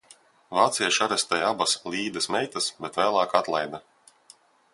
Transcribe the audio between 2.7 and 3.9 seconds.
bet vēlāk atlaida.